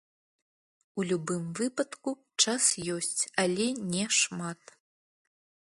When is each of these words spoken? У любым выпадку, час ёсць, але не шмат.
У 1.01 1.03
любым 1.09 1.43
выпадку, 1.59 2.09
час 2.45 2.71
ёсць, 2.95 3.21
але 3.45 3.67
не 3.93 4.05
шмат. 4.21 4.77